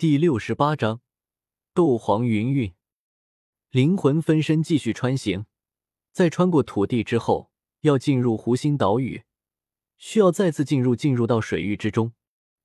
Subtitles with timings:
[0.00, 1.02] 第六十八章
[1.74, 2.72] 斗皇云韵。
[3.68, 5.44] 灵魂分身继续穿行，
[6.10, 7.50] 在穿过土地之后，
[7.82, 9.24] 要进入湖心岛屿，
[9.98, 12.14] 需要再次进入进入到水域之中。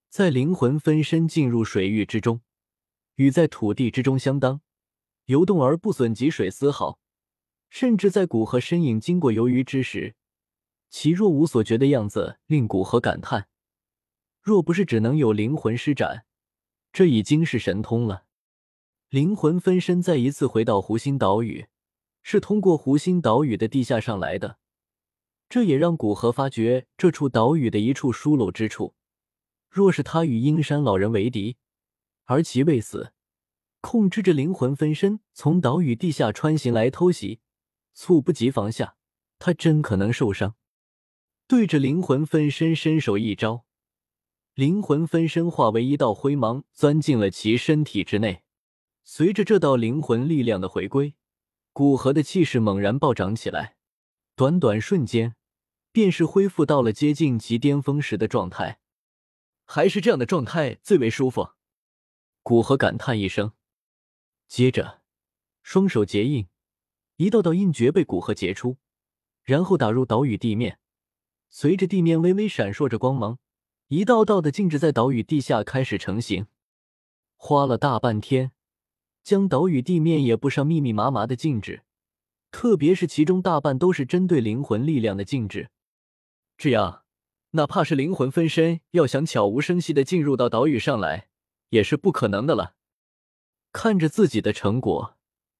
[0.07, 2.39] 在灵魂分身进入水域之中，
[3.15, 4.61] 与在土地之中相当，
[5.25, 7.01] 游动而不损及水丝毫。
[7.69, 10.15] 甚至在古河身影经过游鱼之时，
[10.89, 13.49] 其若无所觉的样子令古河感叹：
[14.41, 16.25] 若不是只能有灵魂施展。
[16.95, 18.23] 这已经是神通了。
[19.09, 21.67] 灵魂分身再一次回到湖心岛屿，
[22.23, 24.59] 是通过湖心岛屿的地下上来的。
[25.49, 28.95] 这也让古河发觉这处岛屿的一处疏漏之处。
[29.69, 31.57] 若是他与阴山老人为敌，
[32.23, 33.11] 而其未死，
[33.81, 37.41] 控制着灵魂分身从岛屿地下穿行来偷袭，
[37.93, 38.95] 猝不及防下，
[39.37, 40.55] 他真可能受伤。
[41.45, 43.64] 对着灵魂分身伸手一招。
[44.55, 48.43] 灵魂分身化为一道灰芒，钻进了其身体之内。
[49.03, 51.13] 随着这道灵魂力量的回归，
[51.73, 53.75] 古河的气势猛然暴涨起来。
[54.33, 55.35] 短短瞬间，
[55.91, 58.79] 便是恢复到了接近其巅峰时的状态。
[59.65, 61.49] 还是这样的状态最为舒服。
[62.41, 63.51] 古河感叹一声，
[64.47, 65.01] 接着
[65.63, 66.47] 双手结印，
[67.17, 68.77] 一道道印诀被古河结出，
[69.43, 70.79] 然后打入岛屿地面。
[71.49, 73.39] 随着地面微微闪烁着光芒。
[73.89, 76.47] 一道道的禁制在岛屿地下开始成型，
[77.35, 78.51] 花了大半天，
[79.23, 81.83] 将岛屿地面也布上密密麻麻的禁制，
[82.49, 85.69] 特别是其中大半都是针对灵魂力量的禁制。
[86.57, 87.03] 这样，
[87.51, 91.27] 哪怕是灵魂分身要想悄无声息的进入到岛屿上来，
[91.69, 92.73] 也是不可能的了。
[93.71, 95.15] 看着自己的成果，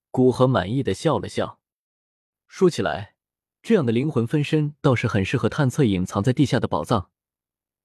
[0.09, 1.59] 古河满意的笑了笑。
[2.47, 3.13] 说起来，
[3.61, 7.11] 这样的灵魂分身倒是很适合探测隐藏在地下的宝藏。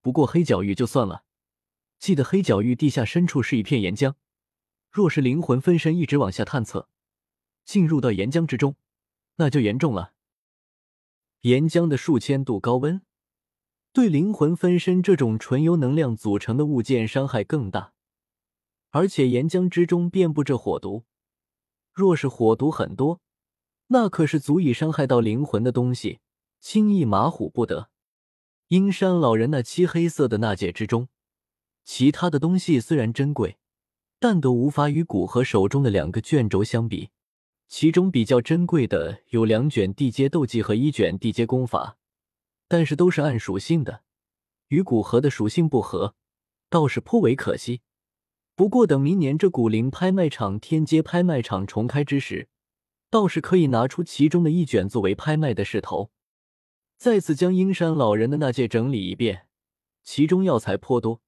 [0.00, 1.24] 不过黑角域就算了，
[1.98, 4.14] 记得黑角域地下深处是一片岩浆，
[4.90, 6.88] 若是灵魂分身一直往下探测，
[7.64, 8.76] 进入到岩浆之中，
[9.36, 10.12] 那就严重了。
[11.42, 13.02] 岩浆的数千度高温，
[13.92, 17.92] 对灵魂分身这种纯由能量组成的物件伤害更大，
[18.90, 21.04] 而且岩浆之中遍布着火毒，
[21.92, 23.20] 若是火毒很多，
[23.88, 26.20] 那可是足以伤害到灵魂的东西，
[26.60, 27.90] 轻易马虎不得。
[28.70, 31.08] 阴山老人那漆黑色的纳戒之中，
[31.82, 33.58] 其他的东西虽然珍贵，
[34.20, 37.10] 但都无法与古河手中的两个卷轴相比。
[37.66, 41.98] 其中比较珍贵的有两卷地阶斗技和一卷地阶功法，
[42.68, 44.02] 但是都是按属性的，
[44.68, 46.14] 与古河的属性不合，
[46.68, 47.80] 倒是颇为可惜。
[48.54, 52.48] 不过等明年这古灵拍卖场天阶拍卖场重开之时，
[53.10, 56.12] 倒是可以拿出其中的一卷作为拍卖的势头。
[57.00, 59.46] 再次将阴山老人的那戒整理一遍，
[60.02, 61.22] 其中药材颇多。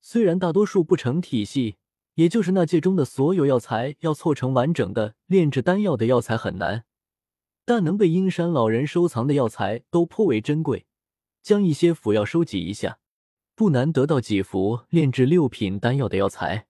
[0.00, 1.76] 虽然大多数不成体系，
[2.14, 6.86] 也就是那戒中的所有药材要凑成完整的炼制丹药的药材很难，
[7.66, 10.86] 但能被阴山老人收藏的药材都颇为珍贵。
[11.42, 12.98] 将一些辅药收集一下，
[13.54, 16.66] 不难得到几幅炼制六品丹药的药材。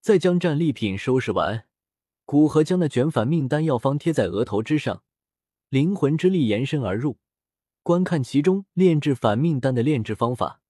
[0.00, 1.66] 再将战利品收拾完，
[2.24, 5.04] 古河将那卷反命丹药方贴在额头之上，
[5.68, 7.18] 灵魂之力延伸而入。
[7.82, 10.60] 观看其中炼制反命丹的炼制方法。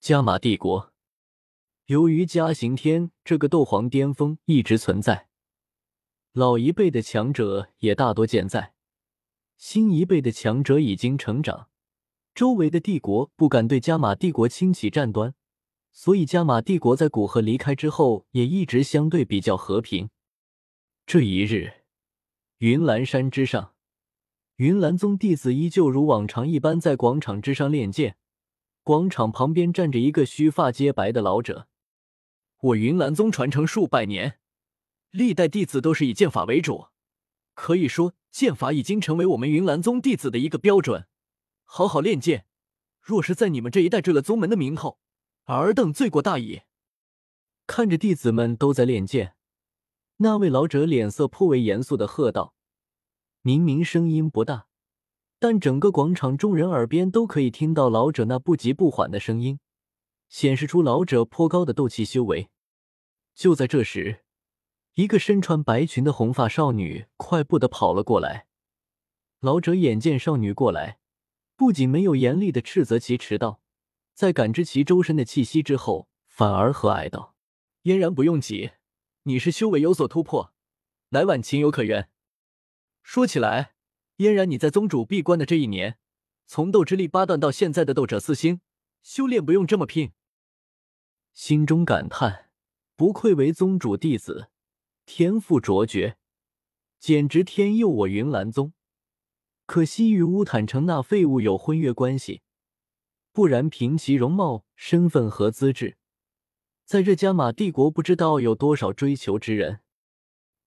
[0.00, 0.92] 加玛帝国，
[1.86, 5.28] 由于加刑天这个斗皇巅峰一直存在，
[6.32, 8.74] 老一辈的强者也大多健在，
[9.56, 11.68] 新一辈的强者已经成长，
[12.34, 15.34] 周围的帝国不敢对加玛帝国轻启战端，
[15.90, 20.08] 所以加玛帝国在古河离开之后也一直相对比较和平。
[21.04, 21.82] 这一日，
[22.58, 23.74] 云岚山之上。
[24.60, 28.18] 云岚宗弟子依旧如往常一般在广场之上练剑，
[28.82, 31.66] 广场旁边站着一个须发皆白的老者。
[32.60, 34.38] 我云岚宗传承数百年，
[35.12, 36.88] 历代弟子都是以剑法为主，
[37.54, 41.06] 可以说剑法已经成为我们云岚宗弟子的一个标准。
[41.64, 42.44] 好好练剑，
[43.00, 44.98] 若是在你们这一代坠了宗门的名头，
[45.46, 46.60] 尔等罪过大矣。
[47.66, 49.36] 看着弟子们都在练剑，
[50.18, 52.54] 那位老者脸色颇为严肃的喝道。
[53.42, 54.66] 明明声音不大，
[55.38, 59.58] 但整个广场众人耳边都可以听到老者那不急不缓的声音，
[60.28, 62.50] 显示出老者颇高的斗气修为。
[63.34, 64.24] 就在这时，
[64.92, 68.46] 一个身穿白裙的红发少女快步的跑了过来。
[69.40, 70.98] 老者眼见少女过来，
[71.56, 73.62] 不仅没有严厉的斥责其迟到，
[74.12, 77.34] 在感知其周身的气息之后，反而和蔼道
[77.84, 78.72] ：“嫣然不用急，
[79.22, 80.52] 你是修为有所突破，
[81.08, 82.08] 乃晚情有可原。”
[83.02, 83.74] 说起来，
[84.16, 85.98] 嫣然，你在宗主闭关的这一年，
[86.46, 88.60] 从斗之力八段到现在的斗者四星，
[89.02, 90.12] 修炼不用这么拼。
[91.32, 92.50] 心中感叹，
[92.96, 94.50] 不愧为宗主弟子，
[95.06, 96.16] 天赋卓绝，
[96.98, 98.72] 简直天佑我云岚宗。
[99.66, 102.42] 可惜与乌坦城那废物有婚约关系，
[103.32, 105.96] 不然凭其容貌、身份和资质，
[106.84, 109.80] 在这加玛帝国不知道有多少追求之人。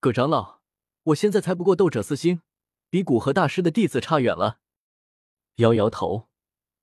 [0.00, 0.62] 葛长老，
[1.04, 2.40] 我现在才不过斗者四星，
[2.88, 4.58] 比古河大师的弟子差远了。
[5.56, 6.28] 摇摇头，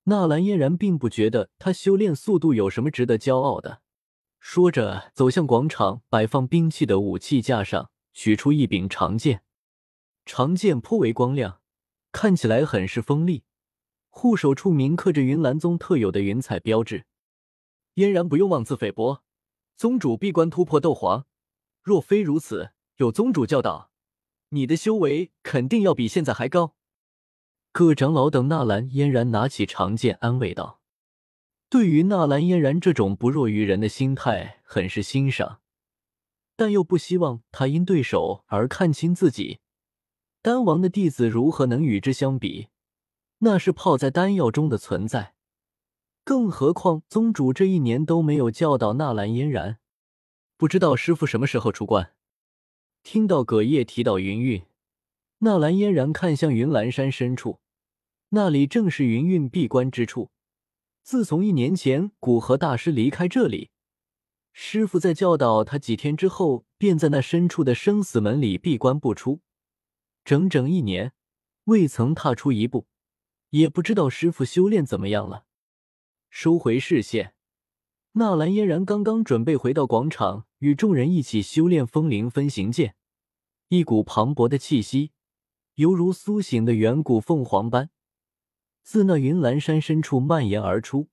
[0.04, 3.82] 纳兰嫣然并不觉得他修炼速度有什么值得骄傲的。
[4.38, 9.42] 说着，走向广场摆放兵器的武器架上，取出一柄长剑，
[10.24, 11.60] 长剑颇为光亮。
[12.12, 13.44] 看起来很是锋利，
[14.08, 17.06] 护手处铭刻着云岚宗特有的云彩标志。
[17.94, 19.24] 嫣然不用妄自菲薄，
[19.76, 21.26] 宗主闭关突破斗皇，
[21.82, 23.91] 若非如此，有宗主教导，
[24.54, 26.74] 你的修为肯定要比现在还高。
[27.72, 30.80] 各长老等纳兰嫣然拿起长剑，安慰道
[31.70, 35.60] ：“对于纳兰嫣然这种不弱于人的心态，很是欣赏，
[36.54, 39.60] 但又不希望他因对手而看清自己。”
[40.42, 42.68] 丹王的弟子如何能与之相比？
[43.38, 45.34] 那是泡在丹药中的存在。
[46.24, 49.78] 更何况宗主这一年都没有教导纳兰嫣然，
[50.58, 52.12] 不知道师傅什么时候出关。
[53.02, 54.64] 听到葛叶提到云韵，
[55.38, 57.60] 纳兰嫣然看向云岚山深处，
[58.30, 60.30] 那里正是云韵闭关之处。
[61.02, 63.70] 自从一年前古河大师离开这里，
[64.52, 69.40] 师傅在教导他几天之后，便在那深处的生死门里闭关不出。
[70.24, 71.12] 整整一年，
[71.64, 72.86] 未曾踏出一步，
[73.50, 75.46] 也不知道师傅修炼怎么样了。
[76.30, 77.34] 收回视线，
[78.12, 82.94] 纳兰嫣然刚刚准备回到广场，与众人一起修炼风灵分形剑。
[83.66, 85.10] 一股磅礴的气息，
[85.74, 87.90] 犹如苏醒的远古凤凰般，
[88.84, 91.08] 自那云岚山深处蔓延而出，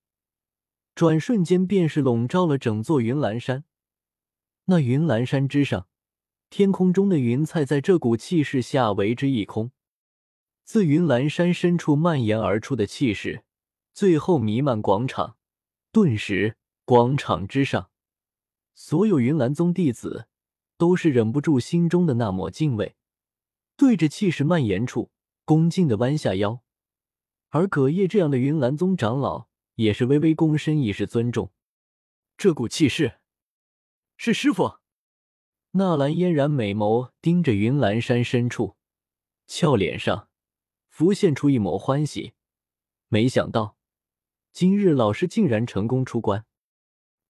[0.94, 3.64] 转瞬间便是笼罩了整座云岚山。
[4.66, 5.88] 那云岚山之上。
[6.48, 9.70] 天空中的云彩在这股气势下为之一空，
[10.64, 13.44] 自云岚山深处蔓延而出的气势，
[13.92, 15.36] 最后弥漫广场。
[15.92, 17.89] 顿时，广场之上，
[18.82, 20.26] 所有云岚宗弟子
[20.78, 22.96] 都是忍不住心中的那抹敬畏，
[23.76, 25.10] 对着气势蔓延处
[25.44, 26.62] 恭敬的弯下腰。
[27.50, 31.52] 而葛叶这样的云岚宗长老也是微微躬身以示尊重。
[32.38, 33.20] 这股气势，
[34.16, 34.78] 是师傅。
[35.72, 38.76] 纳兰嫣然美眸盯着云岚山深处，
[39.46, 40.30] 俏脸上
[40.88, 42.32] 浮现出一抹欢喜。
[43.08, 43.76] 没想到
[44.54, 46.46] 今日老师竟然成功出关，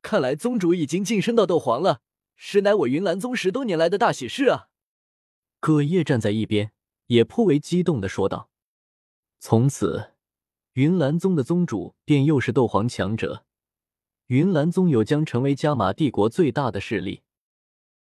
[0.03, 2.01] 看来宗主已经晋升到斗皇了，
[2.37, 4.69] 实乃我云岚宗十多年来的大喜事啊！
[5.61, 6.73] 葛叶站在一边
[7.07, 8.51] 也颇为激动的说道
[9.39, 10.13] ：“从此，
[10.73, 13.45] 云岚宗的宗主便又是斗皇强者，
[14.27, 17.23] 云岚宗有将成为加玛帝国最大的势力。”